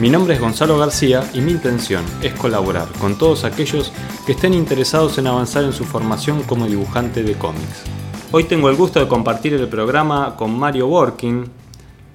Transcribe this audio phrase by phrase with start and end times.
[0.00, 3.92] Mi nombre es Gonzalo García y mi intención es colaborar con todos aquellos
[4.26, 7.84] que estén interesados en avanzar en su formación como dibujante de cómics.
[8.32, 11.44] Hoy tengo el gusto de compartir el programa con Mario Working.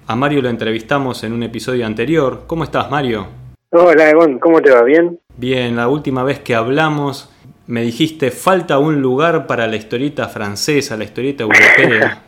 [0.07, 2.41] A Mario lo entrevistamos en un episodio anterior.
[2.47, 3.27] ¿Cómo estás, Mario?
[3.71, 4.83] Hola, Egon, ¿cómo te va?
[4.83, 5.17] ¿Bien?
[5.37, 7.33] Bien, la última vez que hablamos
[7.67, 12.23] me dijiste falta un lugar para la historieta francesa, la historieta europea.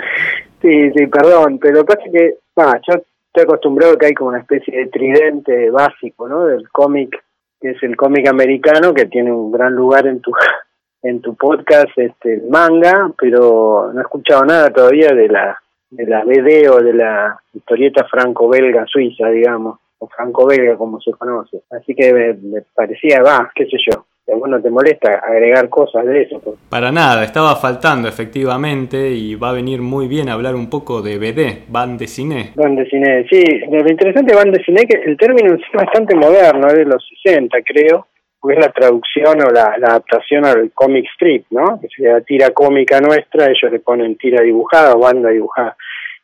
[0.62, 3.02] sí, sí, perdón, pero pasa que, ah, yo
[3.36, 6.46] estoy acostumbrado que hay como una especie de tridente básico, ¿no?
[6.46, 7.22] Del cómic,
[7.60, 10.32] que es el cómic americano, que tiene un gran lugar en tu
[11.02, 15.58] en tu podcast, este, el manga, pero no he escuchado nada todavía de la
[15.90, 21.62] de la BD o de la historieta franco-belga suiza, digamos, o franco-belga como se conoce.
[21.70, 26.42] Así que me parecía, va, qué sé yo, bueno, te molesta agregar cosas de eso.
[26.68, 31.18] Para nada, estaba faltando efectivamente y va a venir muy bien hablar un poco de
[31.18, 32.52] BD, Van de Cine.
[32.56, 35.62] Van de Cine, sí, lo interesante de Van de Cine es que el término es
[35.72, 38.06] bastante moderno, es de los 60 creo,
[38.40, 41.80] porque es la traducción o la, adaptación al comic strip, ¿no?
[41.80, 45.76] Que sería tira cómica nuestra, ellos le ponen tira dibujada o banda dibujada.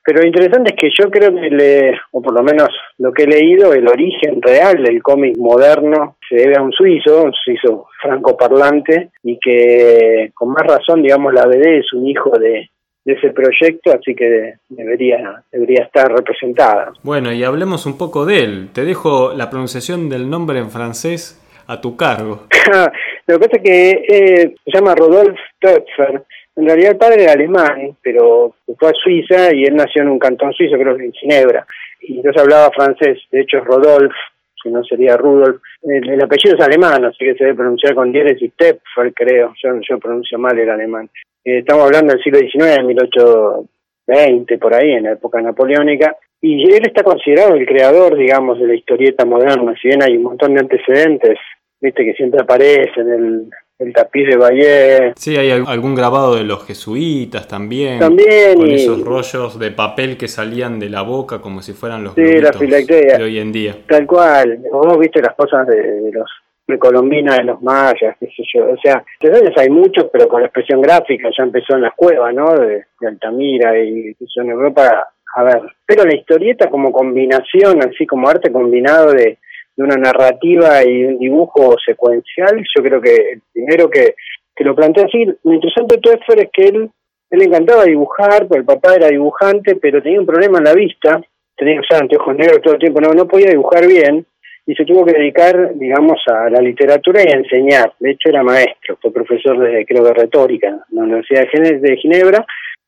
[0.04, 3.22] Pero lo interesante es que yo creo que, le, o por lo menos lo que
[3.22, 7.86] he leído, el origen real del cómic moderno se debe a un suizo, un suizo
[8.00, 12.70] francoparlante, y que con más razón, digamos, la BD es un hijo de,
[13.04, 16.92] de ese proyecto, así que debería, debería estar representada.
[17.02, 18.68] Bueno, y hablemos un poco de él.
[18.72, 22.46] Te dejo la pronunciación del nombre en francés a tu cargo.
[23.26, 26.24] lo que pasa es que eh, se llama Rodolphe Töpfer,
[26.56, 30.18] en realidad el padre era alemán, pero fue a Suiza y él nació en un
[30.18, 31.66] cantón suizo, creo que en Ginebra.
[32.00, 34.14] Y entonces hablaba francés, de hecho es Rodolphe,
[34.62, 35.60] si no sería Rudolf.
[35.82, 39.54] El, apellido es alemán, así que se debe pronunciar con diéresis Tepfer, creo.
[39.62, 41.10] Yo, yo pronuncio mal el alemán.
[41.44, 46.16] Eh, estamos hablando del siglo XIX, 1820, por ahí, en la época napoleónica.
[46.40, 49.74] Y él está considerado el creador, digamos, de la historieta moderna.
[49.80, 51.38] Si bien hay un montón de antecedentes,
[51.80, 53.50] viste que siempre aparece en el
[53.82, 55.12] el tapiz de Valle.
[55.16, 57.98] Sí, hay algún grabado de los jesuitas también.
[57.98, 58.56] También.
[58.56, 62.40] Con esos rollos de papel que salían de la boca como si fueran los sí,
[62.40, 63.76] la de hoy en día.
[63.86, 64.60] Tal cual.
[64.70, 66.28] Vos viste las cosas de, los
[66.64, 68.70] precolombinas de los mayas, qué sé yo.
[68.70, 72.34] O sea, entonces hay muchos, pero con la expresión gráfica ya empezó en las cuevas,
[72.34, 72.54] ¿no?
[72.54, 75.08] De, Altamira y en Europa.
[75.34, 79.38] A ver, pero la historieta como combinación, así como arte combinado de
[79.76, 84.14] de una narrativa y un dibujo secuencial, yo creo que el primero que,
[84.54, 86.90] que lo plantea así, lo interesante de Toeffer es que él,
[87.30, 90.74] él le encantaba dibujar, porque el papá era dibujante, pero tenía un problema en la
[90.74, 91.22] vista,
[91.56, 94.26] tenía que usar anteojos negros todo el tiempo, no, no podía dibujar bien,
[94.64, 97.92] y se tuvo que dedicar, digamos, a la literatura y a enseñar.
[97.98, 102.46] De hecho, era maestro, fue profesor de, creo, de retórica en la Universidad de Ginebra,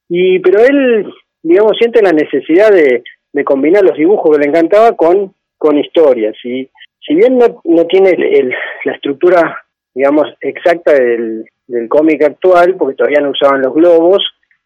[0.09, 1.13] y pero él,
[1.43, 3.03] digamos, siente la necesidad de,
[3.33, 5.35] de combinar los dibujos que le encantaba con
[5.65, 6.37] con historias.
[6.45, 6.69] Y
[7.01, 8.53] si bien no, no tiene el,
[8.85, 9.65] la estructura,
[9.95, 14.23] digamos, exacta del, del cómic actual, porque todavía no usaban los globos,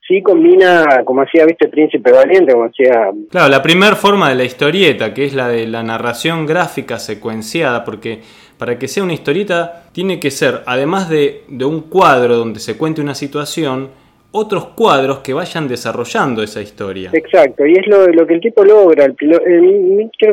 [0.09, 3.13] sí combina, como hacía, viste, Príncipe Valiente, como hacía...
[3.31, 7.85] Claro, la primera forma de la historieta, que es la de la narración gráfica secuenciada,
[7.85, 8.23] porque
[8.59, 12.77] para que sea una historieta tiene que ser, además de, de un cuadro donde se
[12.77, 13.91] cuente una situación,
[14.31, 17.11] otros cuadros que vayan desarrollando esa historia.
[17.13, 19.05] Exacto, y es lo, lo que el tipo logra.
[19.05, 19.41] El, creo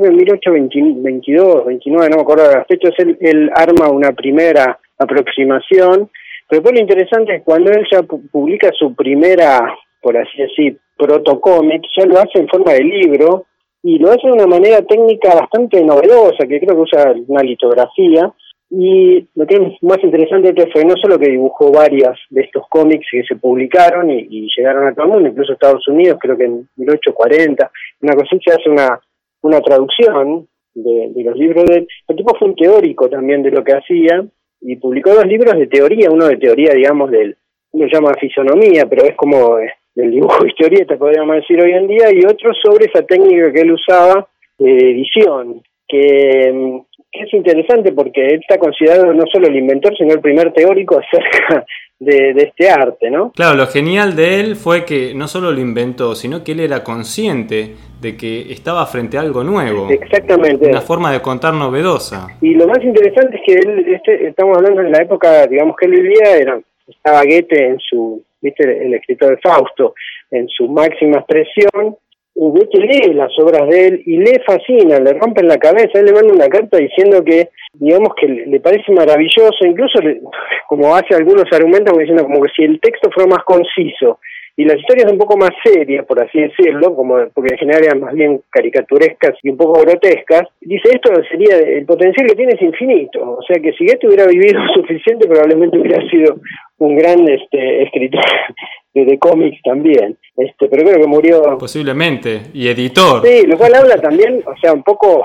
[0.01, 4.77] que en 1822, 29, no me acuerdo de las fechas, él, él arma una primera
[4.97, 6.09] aproximación,
[6.47, 11.81] pero después lo interesante es cuando él ya publica su primera, por así decir, protocómic,
[11.97, 13.45] ya lo hace en forma de libro,
[13.81, 18.33] y lo hace de una manera técnica bastante novedosa, que creo que usa una litografía,
[18.69, 22.63] y lo que es más interesante que fue no solo que dibujó varias de estos
[22.67, 26.45] cómics que se publicaron y, llegaron a todo el mundo, incluso Estados Unidos, creo que
[26.45, 27.71] en 1840,
[28.01, 28.99] una cosa se hace una,
[29.41, 31.87] una traducción de, los libros de.
[32.07, 34.25] El tipo fue un teórico también de lo que hacía
[34.61, 37.37] y publicó dos libros de teoría, uno de teoría, digamos, del,
[37.71, 42.11] uno llama fisonomía, pero es como eh, del dibujo historieta, podríamos decir hoy en día,
[42.11, 44.27] y otro sobre esa técnica que él usaba
[44.57, 46.79] de edición, que mm,
[47.23, 51.65] es interesante porque él está considerado no solo el inventor, sino el primer teórico acerca
[51.99, 53.31] de, este arte, ¿no?
[53.31, 56.83] Claro, lo genial de él fue que no solo lo inventó, sino que él era
[56.83, 59.89] consciente de que estaba frente a algo nuevo.
[59.89, 60.69] Exactamente.
[60.69, 62.27] Una forma de contar novedosa.
[62.41, 65.85] Y lo más interesante es que él, este, estamos hablando de la época, digamos, que
[65.85, 69.95] él vivía, era, estaba Goethe en su, viste, el escritor de Fausto,
[70.31, 71.95] en su máxima expresión,
[72.35, 76.13] Goethe lee las obras de él y le fascina, le rompen la cabeza, él le
[76.13, 79.99] manda una carta diciendo que, digamos que le parece maravilloso, incluso
[80.67, 84.19] como hace algunos argumentos diciendo como que si el texto fuera más conciso
[84.57, 87.99] y las historias un poco más serias, por así decirlo, como porque en general eran
[87.99, 92.61] más bien caricaturescas y un poco grotescas, dice esto sería, el potencial que tiene es
[92.61, 96.37] infinito, o sea que si Goethe hubiera vivido suficiente probablemente hubiera sido
[96.77, 98.23] un gran este, escritor
[98.93, 101.57] de, cómics también, este, pero creo que murió...
[101.57, 103.25] Posiblemente, y editor.
[103.25, 105.23] Sí, lo cual habla también, o sea, un poco,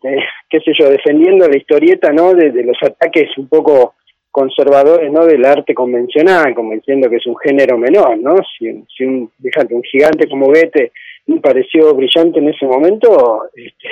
[0.00, 2.34] qué sé yo, defendiendo la historieta, ¿no?
[2.34, 3.94] De, los ataques un poco
[4.34, 5.24] conservadores, ¿no?
[5.26, 8.34] Del arte convencional, como diciendo que es un género menor, ¿no?
[8.58, 8.66] Si,
[8.96, 10.90] si un, fíjate, un gigante como Goethe
[11.28, 13.88] me pareció brillante en ese momento, este,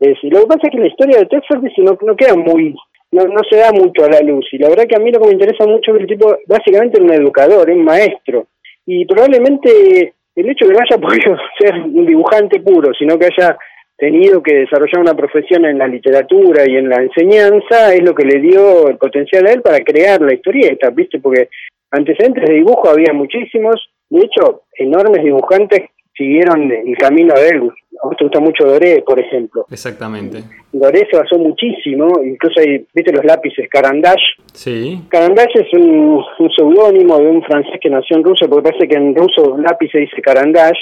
[0.00, 2.74] es, lo que pasa es que la historia de Texas no, no queda muy
[3.12, 4.46] no, no se da mucho a la luz.
[4.50, 6.36] Y la verdad que a mí lo que me interesa mucho es que el tipo
[6.46, 8.48] básicamente es un educador, un maestro.
[8.84, 13.26] Y probablemente el hecho de que no haya podido ser un dibujante puro, sino que
[13.26, 13.56] haya
[13.98, 18.24] tenido que desarrollar una profesión en la literatura y en la enseñanza, es lo que
[18.24, 21.18] le dio el potencial a él para crear la historieta, ¿viste?
[21.18, 21.48] Porque
[21.90, 27.70] antecedentes de dibujo había muchísimos, de hecho, enormes dibujantes siguieron el camino de él.
[28.00, 29.66] A vos te gusta mucho Doré, por ejemplo.
[29.70, 30.42] Exactamente.
[30.72, 34.22] Doré se basó muchísimo, incluso hay, viste los lápices, Carandash.
[34.52, 35.00] Sí.
[35.08, 36.24] Carandash es un,
[36.56, 39.98] seudónimo de un francés que nació en Rusia, porque parece que en ruso lápiz se
[39.98, 40.78] dice Carandash,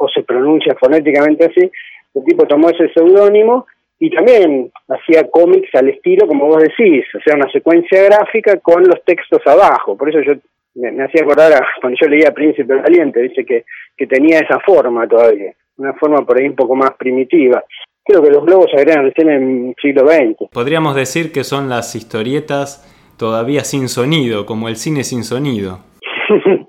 [0.00, 1.70] o se pronuncia fonéticamente así.
[2.18, 3.66] El tipo tomó ese seudónimo
[4.00, 8.82] y también hacía cómics al estilo, como vos decís, o sea, una secuencia gráfica con
[8.84, 9.96] los textos abajo.
[9.96, 10.34] Por eso yo
[10.74, 13.64] me, hacía acordar a, cuando yo leía Príncipe Valiente, dice que,
[13.96, 17.62] que tenía esa forma todavía, una forma por ahí un poco más primitiva.
[18.04, 20.50] Creo que los globos se agregan recién en el siglo XX.
[20.52, 22.84] Podríamos decir que son las historietas
[23.18, 25.80] todavía sin sonido, como el cine sin sonido.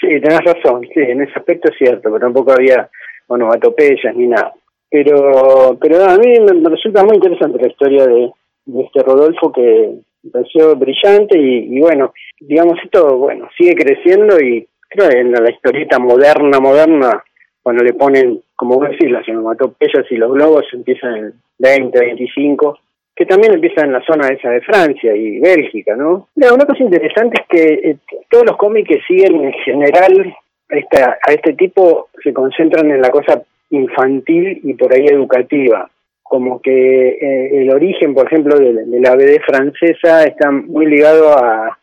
[0.00, 2.88] sí, tenés razón, sí, en ese aspecto es cierto, pero tampoco había
[3.28, 4.52] onomatopeyas ni nada.
[4.90, 8.30] Pero, pero a mí me, resulta muy interesante la historia de,
[8.66, 15.10] este Rodolfo que, me pareció brillante y, bueno, digamos esto, bueno, sigue creciendo y creo
[15.10, 17.22] en la historieta moderna, moderna,
[17.62, 22.78] cuando le ponen, como vos decís, las onomatopeyas y los globos empiezan en 20, 25,
[23.14, 26.28] que también empieza en la zona esa de Francia y Bélgica, ¿no?
[26.34, 27.96] una cosa interesante es que eh,
[28.30, 30.34] todos los cómics que siguen en general
[30.68, 35.90] esta, a este tipo se concentran en la cosa infantil y por ahí educativa
[36.28, 41.76] como que eh, el origen, por ejemplo, de, la BD francesa está muy ligado a,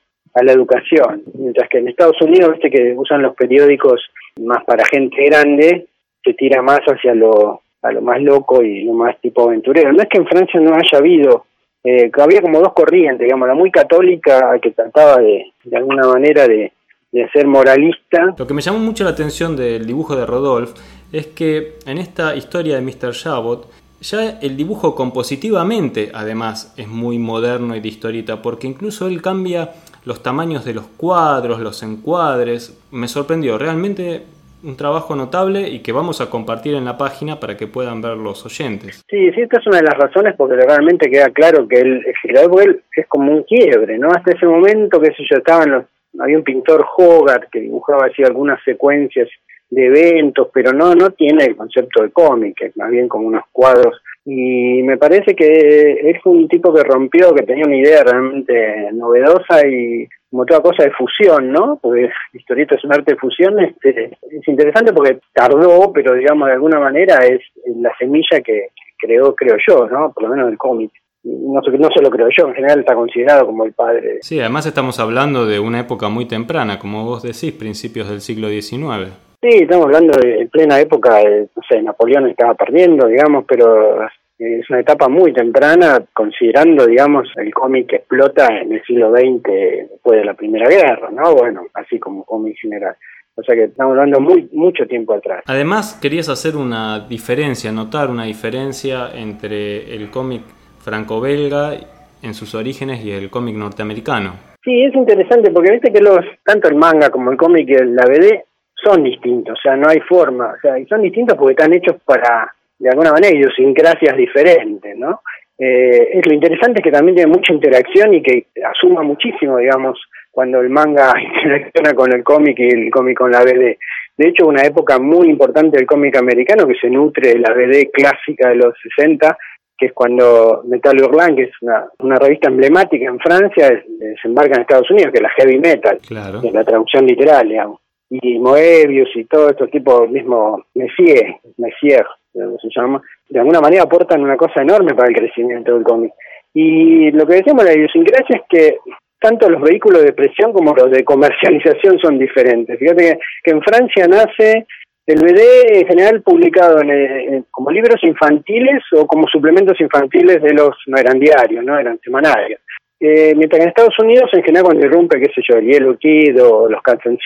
[0.43, 4.01] la educación, mientras que en Estados Unidos, viste que usan los periódicos
[4.41, 5.87] más para gente grande,
[6.21, 9.93] se tira más hacia lo, a lo más loco y lo más tipo aventurero.
[9.93, 11.45] No es que en Francia no haya habido,
[11.85, 16.45] eh, había como dos corrientes, digamos, la muy católica que trataba de, de alguna manera
[16.45, 16.73] de,
[17.15, 18.35] de ser moralista.
[18.37, 20.73] Lo que me llamó mucho la atención del dibujo de Rodolphe
[21.13, 23.13] es que en esta historia de Mr.
[23.13, 23.71] Jabot
[24.01, 29.71] ya el dibujo compositivamente, además, es muy moderno y de historieta, porque incluso él cambia
[30.03, 32.77] los tamaños de los cuadros, los encuadres.
[32.91, 34.23] Me sorprendió, realmente
[34.61, 38.17] un trabajo notable y que vamos a compartir en la página para que puedan ver
[38.17, 39.03] los oyentes.
[39.09, 42.81] Sí, sí, esta es una de las razones porque realmente queda claro que el él
[42.95, 44.09] es como un quiebre, ¿no?
[44.09, 45.85] Hasta ese momento, que sé yo, estaban los,
[46.19, 49.29] había un pintor Hogarth que dibujaba así algunas secuencias
[49.69, 54.01] de eventos, pero no, no tiene el concepto de cómic, más bien como unos cuadros.
[54.23, 59.67] Y me parece que es un tipo que rompió, que tenía una idea realmente novedosa
[59.67, 61.79] y como toda cosa de fusión, ¿no?
[61.81, 66.53] Porque historieta es un arte de fusión, este, es interesante porque tardó, pero digamos de
[66.53, 67.41] alguna manera es
[67.77, 70.11] la semilla que creó, creo yo, ¿no?
[70.11, 70.91] Por lo menos el cómic
[71.25, 74.19] no, no se lo creo yo, en general está considerado como el padre.
[74.21, 78.47] Sí, además estamos hablando de una época muy temprana, como vos decís, principios del siglo
[78.49, 79.11] XIX.
[79.41, 84.03] Sí, estamos hablando de plena época, no sé, Napoleón estaba perdiendo, digamos, pero
[84.37, 89.89] es una etapa muy temprana, considerando, digamos, el cómic que explota en el siglo XX
[89.89, 91.35] después de la Primera Guerra, ¿no?
[91.35, 92.95] Bueno, así como cómic general.
[93.37, 95.43] O sea que estamos hablando muy mucho tiempo atrás.
[95.45, 100.41] Además, querías hacer una diferencia, notar una diferencia entre el cómic
[100.85, 101.73] franco-belga
[102.21, 104.33] en sus orígenes y el cómic norteamericano.
[104.63, 108.05] Sí, es interesante porque viste que los tanto el manga como el cómic y la
[108.05, 108.43] BD
[108.75, 111.95] son distintos, o sea, no hay forma, o sea, y son distintos porque están hechos
[112.05, 115.21] para, de alguna manera, idiosincrasias diferentes, ¿no?
[115.57, 119.99] Eh, es lo interesante es que también tiene mucha interacción y que asuma muchísimo, digamos,
[120.29, 121.13] cuando el manga
[121.43, 123.77] interacciona con el cómic y el cómic con la BD.
[124.17, 127.89] De hecho, una época muy importante del cómic americano que se nutre de la BD
[127.91, 129.37] clásica de los 60,
[129.77, 134.61] que es cuando Metal Hurlant, que es una, una revista emblemática en Francia, desembarca en
[134.61, 136.41] Estados Unidos, que es la heavy metal, claro.
[136.51, 137.79] la traducción literal, digamos.
[138.09, 144.21] Y Moebius y todos estos tipos, mismo Messier, Messier, se llama, de alguna manera aportan
[144.21, 146.13] una cosa enorme para el crecimiento del cómic.
[146.53, 148.77] Y lo que decíamos de la idiosincrasia es que
[149.19, 152.77] tanto los vehículos de presión como los de comercialización son diferentes.
[152.77, 154.67] Fíjate que, en Francia nace
[155.07, 160.75] el BD en general publicado en, como libros infantiles o como suplementos infantiles de los,
[160.87, 162.59] no eran diarios, no eran semanarios.
[162.99, 165.97] Eh, mientras que en Estados Unidos, en general, cuando irrumpe, qué sé yo, el Yellow
[165.97, 167.19] Kid o los Cats and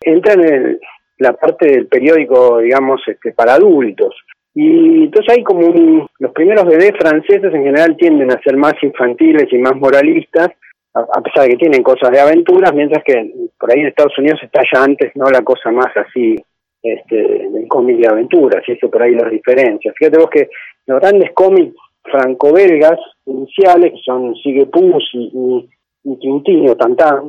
[0.00, 0.80] entran en
[1.18, 4.16] la parte del periódico, digamos, este, para adultos.
[4.54, 9.46] Y entonces hay como los primeros bebés franceses en general tienden a ser más infantiles
[9.50, 10.48] y más moralistas,
[10.94, 14.40] a, pesar de que tienen cosas de aventuras, mientras que por ahí en Estados Unidos
[14.42, 16.36] está ya antes no la cosa más así
[16.82, 19.94] este, del cómic de aventuras, y eso por ahí las diferencias.
[19.96, 20.48] Fíjate vos que
[20.86, 25.68] los grandes cómics franco-belgas iniciales, que son Sigue Pus y,
[26.20, 27.22] Quintino, Tantán,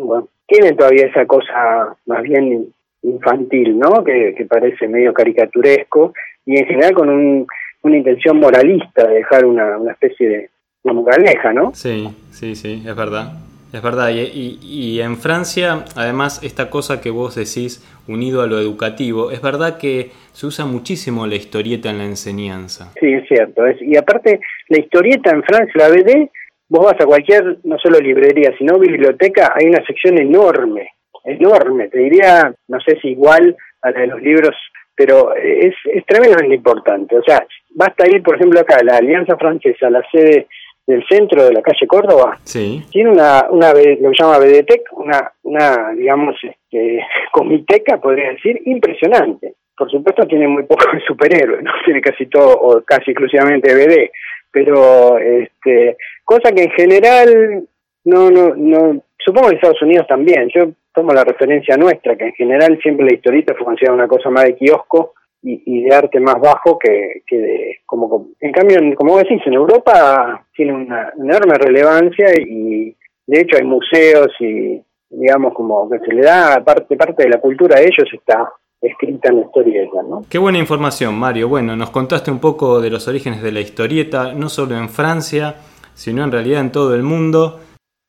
[0.47, 4.03] tienen todavía esa cosa más bien infantil, ¿no?
[4.03, 6.13] Que, que parece medio caricaturesco
[6.45, 7.47] y en general con un,
[7.83, 10.49] una intención moralista de dejar una, una especie de
[10.83, 11.73] una moraleja, ¿no?
[11.73, 13.42] Sí, sí, sí, es verdad.
[13.73, 19.31] Es verdad, y, en Francia, además, esta cosa que vos decís, unido a lo educativo,
[19.31, 22.91] es verdad que se usa muchísimo la historieta en la enseñanza.
[22.99, 23.65] Sí, es cierto.
[23.65, 24.39] Es, y aparte,
[24.69, 26.29] la historieta en Francia, la BD,
[26.69, 30.89] vos vas a cualquier, no solo librería, sino biblioteca, hay una sección enorme,
[31.25, 34.55] enorme, te diría, no sé si igual a la de los libros
[34.95, 37.17] pero es, es tremendamente importante.
[37.17, 40.47] O sea, basta ir, por ejemplo, acá, la Alianza Francesa, la sede
[40.85, 42.83] del centro de la calle Córdoba, sí.
[42.91, 49.55] tiene una, una lo que llama BDTEC, una, una digamos, este, comiteca, podría decir, impresionante.
[49.75, 51.71] Por supuesto tiene muy pocos superhéroes, ¿no?
[51.85, 54.11] Tiene casi todo, o casi exclusivamente BD,
[54.51, 57.63] pero, este, cosa que en general,
[58.05, 62.25] no, no, no, supongo que en Estados Unidos también, yo tomo la referencia nuestra, que
[62.25, 65.13] en general siempre la historieta fue considerada una cosa más de kiosco
[65.43, 69.53] y, de arte más bajo que, que de, como, en cambio, como vos decís, en
[69.53, 72.95] Europa tiene una enorme relevancia y
[73.27, 77.39] de hecho hay museos y digamos como que se le da parte, parte de la
[77.39, 80.21] cultura de ellos está escrita en la historieta, ¿no?
[80.29, 81.47] Qué buena información, Mario.
[81.47, 85.55] Bueno, nos contaste un poco de los orígenes de la historieta, no solo en Francia,
[85.93, 87.59] sino en realidad en todo el mundo.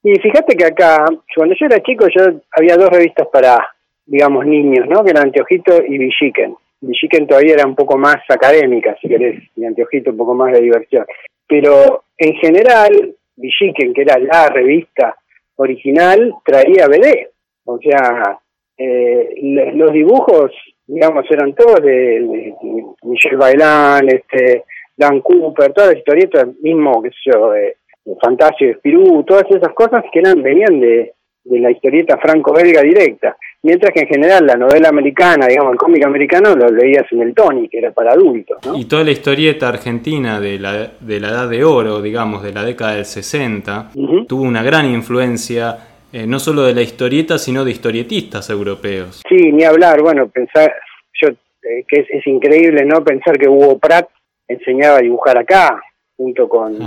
[0.02, 1.04] Y fíjate que acá,
[1.36, 3.58] cuando yo era chico, yo había dos revistas para,
[4.04, 5.04] digamos, niños, ¿no?
[5.04, 6.56] Que eran Anteojito y Villiquen.
[6.86, 10.60] Villiquen todavía era un poco más académica, si querés, y Anteojito un poco más de
[10.60, 11.06] diversión.
[11.46, 15.16] Pero en general, Villiquen, que era la revista
[15.56, 17.28] original, traía BD.
[17.64, 18.38] O sea,
[18.76, 19.34] eh,
[19.74, 20.52] los dibujos,
[20.86, 22.54] digamos, eran todos de, de,
[23.02, 24.64] Michel Bailán, este,
[24.96, 27.76] Dan Cooper, todas las historietas, mismo, que sé yo, eh,
[28.20, 31.14] Fantasio de Spirú, todas esas cosas que eran venían de,
[31.44, 36.54] la historieta franco-belga directa, mientras que en general la novela americana, digamos, el cómic americano
[36.54, 38.58] lo leías en el Tony, que era para adultos.
[38.74, 42.64] Y toda la historieta argentina de la, de la edad de oro, digamos, de la
[42.64, 43.90] década del 60,
[44.26, 45.76] tuvo una gran influencia
[46.16, 49.20] eh, no solo de la historieta, sino de historietistas europeos.
[49.28, 50.72] Sí, ni hablar, bueno, pensar,
[51.20, 53.02] yo, eh, que es, increíble, ¿no?
[53.02, 54.08] Pensar que Hugo Pratt
[54.46, 55.82] enseñaba a dibujar acá,
[56.16, 56.78] junto con,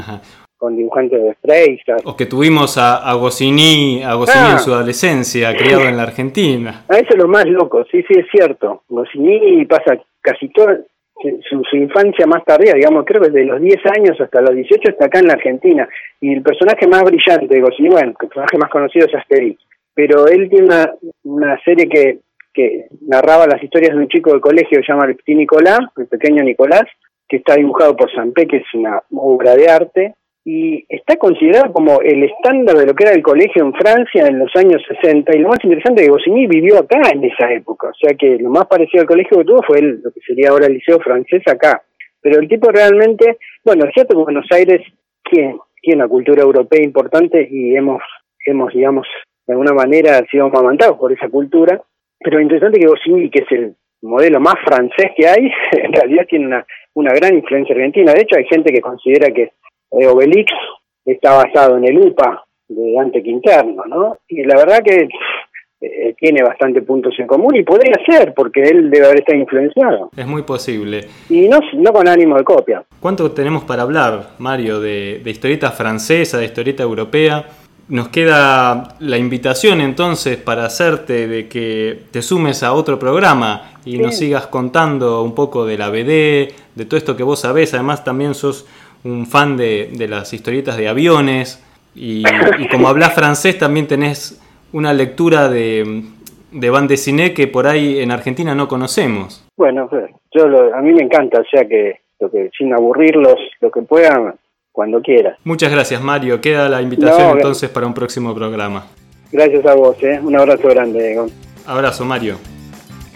[0.57, 1.97] con dibujantes de Freisa.
[2.03, 4.59] O que tuvimos a, a Goscinny, a Goscinny en ah.
[4.59, 6.85] su adolescencia, criado en la Argentina.
[6.89, 8.83] Eso es lo más loco, sí, sí, es cierto.
[8.89, 10.79] Goscinny pasa casi toda
[11.49, 14.91] su, su, infancia más tardía, digamos, creo que desde los 10 años hasta los 18
[14.91, 15.87] está acá en la Argentina.
[16.21, 19.61] Y el personaje más brillante de Goscinny, bueno, el personaje más conocido es Asterix.
[19.93, 22.19] Pero él tiene una, una serie que,
[22.53, 26.07] que narraba las historias de un chico de colegio que se llama el Nicolás, el
[26.07, 26.83] pequeño Nicolás,
[27.27, 30.15] que está dibujado por Sampé, que es una obra de arte,
[30.49, 34.39] y está considerado como el estándar de lo que era el colegio en Francia en
[34.39, 37.89] los años 60 y lo más interesante es que Goscinny vivió acá en esa época,
[37.89, 40.67] o sea que lo más parecido al colegio que tuvo fue lo que sería ahora
[40.67, 41.83] el liceo francés acá,
[42.21, 44.81] pero el tipo realmente, bueno, es cierto que Buenos Aires
[45.29, 48.01] tiene, tiene una cultura europea importante y hemos,
[48.45, 49.05] hemos digamos,
[49.47, 51.81] de alguna manera sido amamantados por esa cultura,
[52.19, 55.91] pero lo interesante es que Goscinny, que es el modelo más francés que hay, en
[55.91, 59.51] realidad tiene una, una gran influencia argentina, de hecho hay gente que considera que
[59.91, 60.51] eh, Obelix
[61.05, 64.17] está basado en el UPA de Dante Quinterno, ¿no?
[64.27, 65.07] Y la verdad que
[65.79, 70.09] eh, tiene bastante puntos en común y podría ser, porque él debe haber estado influenciado.
[70.17, 71.05] Es muy posible.
[71.29, 72.83] Y no, no con ánimo de copia.
[72.99, 77.45] ¿Cuánto tenemos para hablar, Mario, de, de historieta francesa, de historieta europea?
[77.89, 83.97] nos queda la invitación entonces para hacerte de que te sumes a otro programa y
[83.97, 87.73] nos sigas contando un poco de la BD, de todo esto que vos sabés.
[87.73, 88.65] Además también sos
[89.03, 91.63] un fan de, las historietas de aviones
[91.95, 92.23] y,
[92.71, 94.41] como hablas francés también tenés
[94.73, 96.03] una lectura de,
[96.51, 99.45] de bande dessinée que por ahí en Argentina no conocemos.
[99.55, 99.89] Bueno,
[100.31, 104.35] yo a mí me encanta, o sea que, lo que sin aburrirlos, lo que puedan,
[104.71, 105.37] cuando quieras.
[105.43, 106.39] Muchas gracias, Mario.
[106.39, 108.85] Queda la invitación entonces para un próximo programa.
[109.31, 110.19] Gracias a vos, ¿eh?
[110.21, 111.19] un abrazo grande.
[111.65, 112.37] Abrazo, Mario.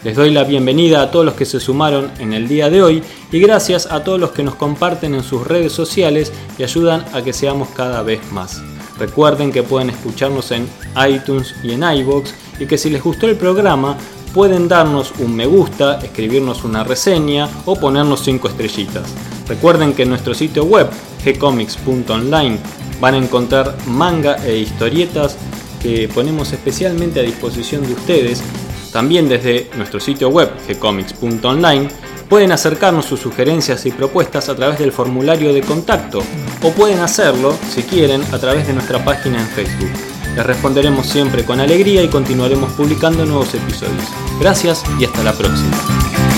[0.04, 3.04] Les doy la bienvenida a todos los que se sumaron en el día de hoy
[3.32, 7.22] y gracias a todos los que nos comparten en sus redes sociales y ayudan a
[7.22, 8.64] que seamos cada vez más.
[8.98, 10.68] Recuerden que pueden escucharnos en
[11.08, 13.96] iTunes y en iBox y que si les gustó el programa
[14.34, 19.14] pueden darnos un me gusta, escribirnos una reseña o ponernos 5 estrellitas.
[19.48, 20.90] Recuerden que en nuestro sitio web
[21.24, 22.58] gcomics.online
[23.00, 25.38] van a encontrar manga e historietas
[25.82, 28.44] que ponemos especialmente a disposición de ustedes.
[28.92, 31.88] También desde nuestro sitio web gcomics.online
[32.30, 36.24] pueden acercarnos sus sugerencias y propuestas a través del formulario de contacto
[36.62, 39.92] o pueden hacerlo, si quieren, a través de nuestra página en Facebook.
[40.36, 44.06] Les responderemos siempre con alegría y continuaremos publicando nuevos episodios.
[44.40, 46.31] Gracias y hasta la próxima.